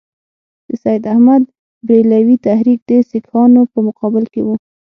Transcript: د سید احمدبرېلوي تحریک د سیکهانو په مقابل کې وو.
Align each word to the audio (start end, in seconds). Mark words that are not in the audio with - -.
د 0.67 0.69
سید 0.83 1.03
احمدبرېلوي 1.13 2.37
تحریک 2.47 2.79
د 2.89 2.91
سیکهانو 3.11 3.61
په 3.71 3.79
مقابل 3.87 4.23
کې 4.33 4.41
وو. 4.45 4.55